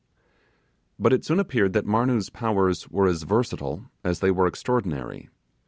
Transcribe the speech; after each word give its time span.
But 0.97 1.13
it 1.13 1.23
soon 1.23 1.39
appeared 1.39 1.73
that 1.73 1.85
Marnoo's 1.85 2.31
powers 2.31 2.89
were 2.89 3.05
as 3.05 3.21
versatile 3.21 3.85
as 4.03 4.19
they 4.19 4.31
were 4.31 4.47
extraordinary. 4.47 5.29